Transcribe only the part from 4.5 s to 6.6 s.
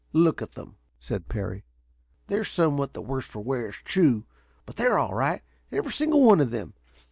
but they're all right, every single one of